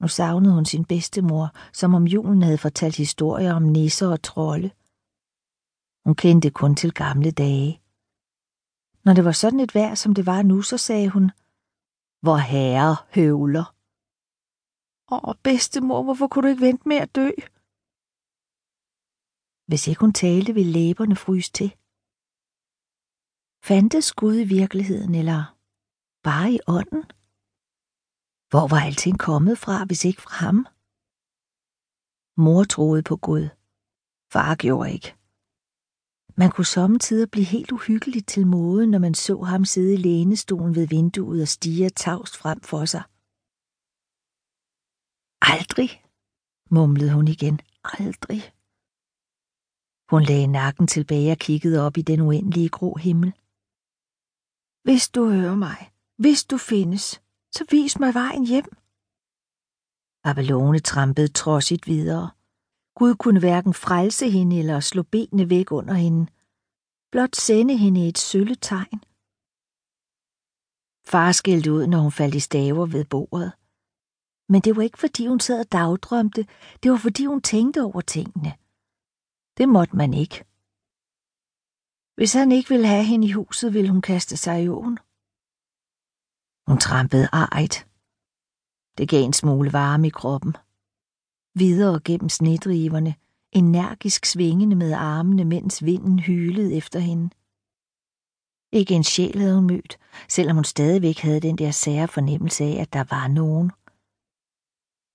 Nu 0.00 0.08
savnede 0.08 0.54
hun 0.54 0.64
sin 0.64 0.84
bedstemor, 0.84 1.48
som 1.72 1.94
om 1.94 2.06
julen 2.06 2.42
havde 2.42 2.58
fortalt 2.58 2.96
historier 2.96 3.54
om 3.54 3.62
nisser 3.62 4.08
og 4.08 4.22
trolde. 4.22 4.70
Hun 6.04 6.14
kendte 6.14 6.50
kun 6.50 6.74
til 6.74 6.92
gamle 6.94 7.30
dage. 7.30 7.82
Når 9.04 9.12
det 9.14 9.24
var 9.24 9.32
sådan 9.32 9.60
et 9.60 9.74
vejr, 9.74 9.94
som 9.94 10.14
det 10.14 10.26
var 10.26 10.42
nu, 10.42 10.62
så 10.62 10.76
sagde 10.78 11.08
hun, 11.08 11.30
Hvor 12.24 12.36
herre 12.36 12.96
høvler. 13.14 13.66
Åh, 15.12 15.34
bedstemor, 15.42 16.02
hvorfor 16.02 16.28
kunne 16.28 16.42
du 16.42 16.48
ikke 16.48 16.66
vente 16.68 16.88
med 16.88 16.96
at 16.96 17.14
dø? 17.14 17.30
Hvis 19.68 19.88
ikke 19.88 20.00
hun 20.00 20.12
talte, 20.12 20.54
ville 20.54 20.72
læberne 20.72 21.16
fryse 21.16 21.52
til. 21.52 21.70
Fandtes 23.68 24.12
Gud 24.12 24.36
i 24.44 24.44
virkeligheden, 24.44 25.14
eller 25.14 25.56
bare 26.22 26.52
i 26.52 26.60
ånden? 26.66 27.04
Hvor 28.50 28.68
var 28.68 28.80
alting 28.80 29.18
kommet 29.18 29.58
fra, 29.58 29.84
hvis 29.84 30.04
ikke 30.04 30.22
fra 30.22 30.34
ham? 30.44 30.66
Mor 32.36 32.64
troede 32.64 33.02
på 33.02 33.16
Gud. 33.16 33.48
Far 34.32 34.54
gjorde 34.54 34.92
ikke. 34.92 35.14
Man 36.36 36.50
kunne 36.50 36.64
sommetider 36.76 37.26
blive 37.26 37.46
helt 37.46 37.72
uhyggeligt 37.72 38.28
til 38.28 38.46
mode, 38.46 38.86
når 38.86 38.98
man 38.98 39.14
så 39.14 39.42
ham 39.42 39.64
sidde 39.64 39.94
i 39.94 39.96
lænestolen 39.96 40.74
ved 40.74 40.86
vinduet 40.88 41.42
og 41.42 41.48
stige 41.48 41.90
tavst 41.90 42.36
frem 42.36 42.60
for 42.60 42.84
sig. 42.84 43.02
Aldrig, 45.40 45.90
mumlede 46.70 47.12
hun 47.12 47.28
igen. 47.28 47.60
Aldrig. 47.84 48.42
Hun 50.10 50.22
lagde 50.22 50.46
nakken 50.46 50.86
tilbage 50.86 51.32
og 51.32 51.38
kiggede 51.38 51.86
op 51.86 51.96
i 51.96 52.02
den 52.02 52.20
uendelige 52.20 52.68
grå 52.68 52.94
himmel. 52.94 53.32
Hvis 54.82 55.08
du 55.08 55.30
hører 55.30 55.56
mig, 55.56 55.92
hvis 56.16 56.44
du 56.44 56.58
findes, 56.58 57.19
så 57.56 57.64
vis 57.70 58.00
mig 58.00 58.14
vejen 58.14 58.46
hjem. 58.46 58.68
Abelone 60.24 60.78
trampede 60.78 61.28
trodsigt 61.28 61.86
videre. 61.86 62.30
Gud 62.94 63.14
kunne 63.14 63.40
hverken 63.40 63.74
frelse 63.74 64.30
hende 64.30 64.58
eller 64.58 64.80
slå 64.80 65.02
benene 65.02 65.50
væk 65.50 65.72
under 65.72 65.94
hende. 65.94 66.26
Blot 67.12 67.36
sende 67.36 67.76
hende 67.76 68.08
et 68.08 68.18
sølle 68.18 68.54
tegn. 68.54 69.00
Far 71.10 71.32
skældte 71.32 71.72
ud, 71.72 71.86
når 71.86 71.98
hun 71.98 72.12
faldt 72.12 72.34
i 72.34 72.40
staver 72.40 72.86
ved 72.86 73.04
bordet. 73.04 73.52
Men 74.52 74.60
det 74.60 74.76
var 74.76 74.82
ikke, 74.82 74.98
fordi 74.98 75.26
hun 75.26 75.40
sad 75.40 75.60
og 75.60 75.72
dagdrømte. 75.72 76.46
Det 76.82 76.90
var, 76.90 76.96
fordi 76.96 77.24
hun 77.26 77.42
tænkte 77.42 77.82
over 77.82 78.00
tingene. 78.00 78.52
Det 79.58 79.68
måtte 79.68 79.96
man 79.96 80.14
ikke. 80.14 80.44
Hvis 82.16 82.32
han 82.32 82.52
ikke 82.52 82.68
ville 82.68 82.86
have 82.86 83.04
hende 83.04 83.26
i 83.26 83.32
huset, 83.32 83.74
ville 83.74 83.90
hun 83.90 84.02
kaste 84.02 84.36
sig 84.36 84.64
i 84.64 84.68
åen. 84.68 84.98
Hun 86.70 86.78
trampede 86.78 87.28
arigt. 87.32 87.76
Det 88.98 89.08
gav 89.08 89.22
en 89.24 89.32
smule 89.32 89.72
varme 89.72 90.06
i 90.06 90.10
kroppen. 90.10 90.56
Videre 91.54 92.00
gennem 92.04 92.28
snedriverne, 92.28 93.14
energisk 93.52 94.26
svingende 94.26 94.76
med 94.76 94.92
armene, 94.92 95.44
mens 95.44 95.84
vinden 95.84 96.18
hylede 96.18 96.74
efter 96.74 96.98
hende. 96.98 97.30
Ikke 98.72 98.94
en 98.94 99.04
sjæl 99.04 99.38
havde 99.38 99.54
hun 99.54 99.66
mødt, 99.66 99.98
selvom 100.28 100.56
hun 100.56 100.64
stadigvæk 100.64 101.18
havde 101.18 101.40
den 101.40 101.58
der 101.58 101.70
sære 101.70 102.08
fornemmelse 102.08 102.64
af, 102.64 102.76
at 102.82 102.92
der 102.92 103.04
var 103.14 103.28
nogen. 103.28 103.68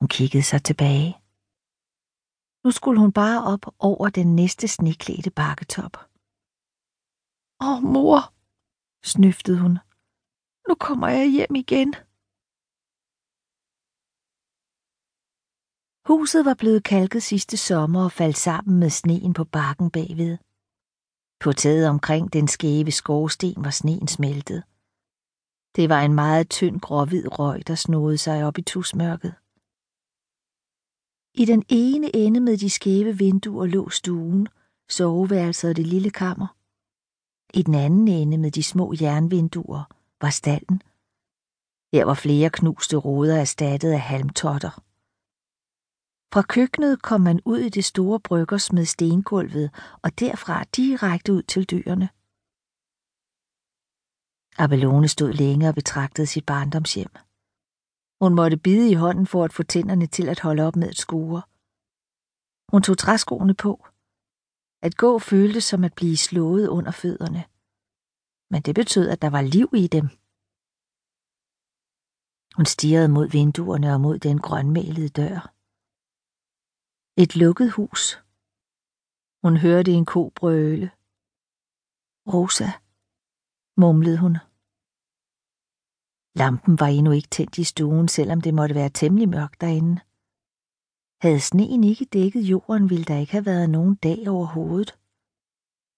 Hun 0.00 0.08
kiggede 0.08 0.42
sig 0.42 0.62
tilbage. 0.64 1.10
Nu 2.64 2.70
skulle 2.70 3.00
hun 3.00 3.12
bare 3.12 3.44
op 3.52 3.74
over 3.78 4.08
den 4.08 4.36
næste 4.36 4.68
sneklædte 4.68 5.30
bakketop. 5.30 5.94
Åh, 7.66 7.82
mor, 7.82 8.20
snøftede 9.12 9.60
hun. 9.60 9.78
Nu 10.68 10.74
kommer 10.74 11.08
jeg 11.08 11.26
hjem 11.36 11.54
igen. 11.54 11.94
Huset 16.10 16.44
var 16.44 16.54
blevet 16.54 16.84
kalket 16.84 17.22
sidste 17.22 17.56
sommer 17.56 18.04
og 18.04 18.12
faldt 18.12 18.38
sammen 18.38 18.80
med 18.80 18.90
sneen 18.90 19.32
på 19.34 19.44
bakken 19.44 19.90
bagved. 19.90 20.38
På 21.40 21.52
taget 21.52 21.88
omkring 21.88 22.32
den 22.32 22.48
skæve 22.48 22.90
skorsten 22.90 23.64
var 23.64 23.70
sneen 23.70 24.08
smeltet. 24.08 24.62
Det 25.76 25.88
var 25.88 26.00
en 26.02 26.14
meget 26.14 26.50
tynd 26.50 26.80
gråhvid 26.80 27.38
røg, 27.38 27.66
der 27.66 27.74
snodede 27.74 28.18
sig 28.18 28.44
op 28.44 28.58
i 28.58 28.62
tusmørket. 28.62 29.34
I 31.34 31.44
den 31.44 31.62
ene 31.68 32.16
ende 32.16 32.40
med 32.40 32.58
de 32.58 32.70
skæve 32.70 33.18
vinduer 33.18 33.66
lå 33.66 33.88
stuen, 33.88 34.48
soveværelset 34.88 35.70
og 35.70 35.76
det 35.76 35.86
lille 35.86 36.10
kammer. 36.10 36.56
I 37.54 37.62
den 37.62 37.74
anden 37.74 38.08
ende 38.08 38.38
med 38.38 38.50
de 38.50 38.62
små 38.62 38.94
jernvinduer 39.00 39.99
var 40.20 40.30
stallen. 40.30 40.82
Her 41.94 42.04
var 42.04 42.14
flere 42.14 42.50
knuste 42.50 42.96
ruder 42.96 43.36
erstattet 43.40 43.92
af 43.92 44.00
halmtotter. 44.00 44.70
Fra 46.32 46.42
køkkenet 46.42 47.02
kom 47.02 47.20
man 47.20 47.40
ud 47.44 47.58
i 47.58 47.68
det 47.68 47.84
store 47.84 48.20
bryggers 48.20 48.72
med 48.72 48.84
stengulvet 48.84 49.70
og 50.02 50.20
derfra 50.20 50.64
direkte 50.64 51.32
ud 51.32 51.42
til 51.42 51.64
dyrene. 51.70 52.08
Abelone 54.58 55.08
stod 55.08 55.32
længe 55.32 55.68
og 55.68 55.74
betragtede 55.74 56.26
sit 56.26 56.46
barndomshjem. 56.46 57.12
Hun 58.22 58.34
måtte 58.34 58.56
bide 58.56 58.90
i 58.90 58.94
hånden 58.94 59.26
for 59.26 59.44
at 59.44 59.52
få 59.52 59.62
tænderne 59.62 60.06
til 60.06 60.28
at 60.28 60.40
holde 60.40 60.62
op 60.66 60.76
med 60.76 60.88
at 60.88 60.96
skure. 60.96 61.42
Hun 62.72 62.82
tog 62.82 62.98
træskoene 62.98 63.54
på. 63.54 63.86
At 64.82 64.96
gå 64.96 65.18
føltes 65.18 65.64
som 65.64 65.84
at 65.84 65.94
blive 65.94 66.16
slået 66.16 66.68
under 66.68 66.90
fødderne. 66.90 67.44
Men 68.50 68.62
det 68.62 68.74
betød, 68.74 69.08
at 69.08 69.22
der 69.22 69.30
var 69.30 69.42
liv 69.42 69.68
i 69.84 69.86
dem. 69.96 70.06
Hun 72.56 72.66
stirrede 72.74 73.08
mod 73.16 73.26
vinduerne 73.38 73.88
og 73.94 74.00
mod 74.00 74.18
den 74.18 74.38
grønmalede 74.46 75.08
dør. 75.20 75.40
Et 77.22 77.32
lukket 77.42 77.72
hus. 77.72 78.02
Hun 79.44 79.54
hørte 79.64 79.90
en 79.98 80.06
ko 80.12 80.22
brøle. 80.38 80.88
Rosa, 82.34 82.70
mumlede 83.82 84.18
hun. 84.24 84.34
Lampen 86.40 86.80
var 86.80 86.86
endnu 86.86 87.12
ikke 87.12 87.28
tændt 87.28 87.58
i 87.58 87.64
stuen, 87.64 88.08
selvom 88.08 88.40
det 88.40 88.54
måtte 88.54 88.74
være 88.74 88.90
temmelig 89.00 89.28
mørkt 89.28 89.60
derinde. 89.60 90.00
Havde 91.24 91.40
sneen 91.40 91.84
ikke 91.84 92.04
dækket 92.04 92.42
jorden, 92.42 92.90
ville 92.90 93.04
der 93.04 93.18
ikke 93.18 93.32
have 93.32 93.46
været 93.46 93.70
nogen 93.70 93.94
dag 93.94 94.28
overhovedet. 94.28 94.90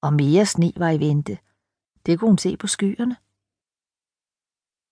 Og 0.03 0.13
mere 0.13 0.47
sne 0.47 0.73
var 0.77 0.91
i 0.91 1.01
vente. 1.01 1.39
Det 2.07 2.19
kunne 2.19 2.31
hun 2.31 2.39
se 2.39 2.57
på 2.57 2.67
skyerne. 2.67 3.17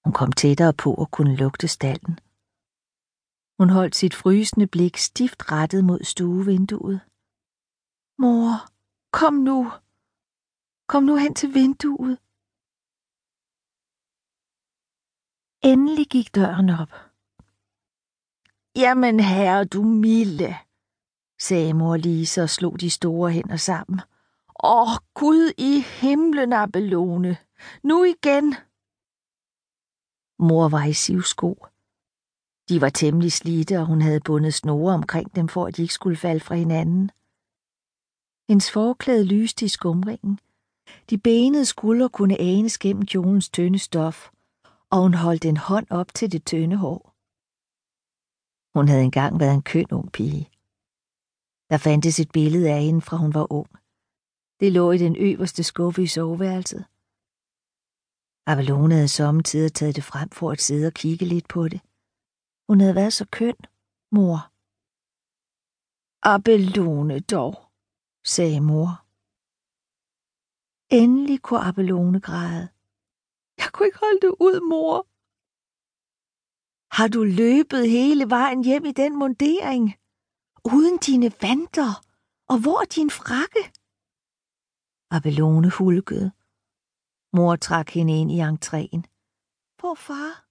Hun 0.05 0.13
kom 0.13 0.33
tættere 0.33 0.75
på 0.83 0.95
og 0.95 1.11
kunne 1.11 1.37
lugte 1.37 1.69
stallen. 1.69 2.19
Hun 3.59 3.71
holdt 3.71 3.97
sit 3.97 4.15
frysende 4.15 4.67
blik 4.67 4.97
stift 4.97 5.53
rettet 5.53 5.85
mod 5.85 6.01
stuevinduet. 6.13 7.01
Mor, 8.19 8.53
kom 9.19 9.35
nu. 9.35 9.61
Kom 10.91 11.03
nu 11.03 11.17
hen 11.17 11.35
til 11.35 11.55
vinduet. 11.55 12.19
Endelig 15.71 16.07
gik 16.15 16.35
døren 16.35 16.69
op. 16.83 16.93
Jamen 18.77 19.21
herre, 19.21 19.65
du 19.65 19.83
milde, 19.83 20.57
sagde 21.41 21.75
mor 21.75 21.97
Lise 21.97 22.43
og 22.43 22.51
slog 22.51 22.81
de 22.81 22.91
store 22.91 23.31
hænder 23.31 23.57
sammen. 23.57 24.01
Åh, 24.63 24.97
Gud 25.15 25.53
i 25.59 25.81
himlen, 26.01 26.53
Abelone. 26.53 27.37
Nu 27.83 28.05
igen. 28.05 28.55
Mor 30.39 30.69
var 30.69 30.85
i 30.85 30.93
sivsko. 30.93 31.67
De 32.69 32.81
var 32.81 32.89
temmelig 32.89 33.33
slidte, 33.33 33.79
og 33.79 33.87
hun 33.87 34.01
havde 34.01 34.21
bundet 34.21 34.55
snore 34.55 34.95
omkring 34.95 35.37
dem, 35.37 35.49
for 35.49 35.67
at 35.67 35.77
de 35.77 35.83
ikke 35.83 35.95
skulle 35.95 36.17
falde 36.17 36.41
fra 36.41 36.55
hinanden. 36.55 37.11
Hendes 38.49 38.71
forklæde 38.71 39.25
lyste 39.25 39.65
i 39.65 39.69
skumringen. 39.69 40.39
De 41.11 41.19
benede 41.19 41.65
skuldre 41.65 42.09
kunne 42.09 42.41
anes 42.41 42.79
gennem 42.79 43.07
kjolens 43.07 43.49
tynde 43.49 43.79
stof, 43.79 44.31
og 44.91 44.99
hun 45.03 45.15
holdt 45.15 45.45
en 45.45 45.57
hånd 45.57 45.87
op 45.91 46.15
til 46.15 46.33
det 46.33 46.47
tynde 46.47 46.77
hår. 46.77 47.15
Hun 48.79 48.89
havde 48.89 49.03
engang 49.03 49.41
været 49.41 49.55
en 49.55 49.63
køn 49.63 49.87
ung 49.93 50.13
pige. 50.13 50.51
Der 51.71 51.79
fandtes 51.79 52.21
et 52.21 52.31
billede 52.33 52.71
af 52.71 52.83
hende, 52.83 53.01
fra 53.01 53.17
hun 53.17 53.35
var 53.35 53.53
ung. 53.53 53.80
Det 54.61 54.73
lå 54.73 54.93
i 54.93 54.99
den 54.99 55.17
øverste 55.17 55.63
skuffe 55.65 56.03
i 56.03 56.07
soveværelset. 56.07 56.85
Avalone 58.51 58.95
havde 58.95 59.09
sommetider 59.09 59.69
taget 59.69 59.97
det 59.97 60.05
frem 60.05 60.31
for 60.31 60.51
at 60.51 60.61
sidde 60.61 60.87
og 60.87 60.93
kigge 60.93 61.25
lidt 61.27 61.49
på 61.49 61.69
det. 61.69 61.81
Hun 62.69 62.81
havde 62.81 62.95
været 62.95 63.13
så 63.13 63.27
køn, 63.39 63.59
mor. 64.17 64.39
Abelone 66.33 67.21
dog, 67.21 67.55
sagde 68.35 68.61
mor. 68.61 68.91
Endelig 71.01 71.43
kunne 71.43 71.65
Abelone 71.69 72.21
græde. 72.21 72.69
Jeg 73.61 73.69
kunne 73.73 73.87
ikke 73.87 74.05
holde 74.07 74.21
det 74.27 74.35
ud, 74.47 74.57
mor. 74.73 74.97
Har 76.97 77.09
du 77.09 77.21
løbet 77.25 77.91
hele 77.91 78.31
vejen 78.37 78.65
hjem 78.65 78.85
i 78.85 78.93
den 78.93 79.19
mundering? 79.19 79.85
Uden 80.75 80.99
dine 80.99 81.31
vanter? 81.43 81.93
Og 82.53 82.57
hvor 82.63 82.79
er 82.83 82.89
din 82.97 83.11
frakke? 83.11 83.63
Abelone 85.11 85.71
hulkede. 85.71 86.33
Mor 87.33 87.57
trak 87.57 87.91
hende 87.91 88.21
ind 88.21 88.31
i 88.33 88.41
entréen. 88.41 89.03
Hvor 89.81 89.95
far? 89.95 90.50